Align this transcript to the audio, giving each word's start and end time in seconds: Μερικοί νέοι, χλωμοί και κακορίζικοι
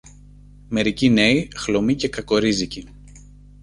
Μερικοί 0.67 1.09
νέοι, 1.09 1.47
χλωμοί 1.55 1.95
και 1.95 2.07
κακορίζικοι 2.09 2.85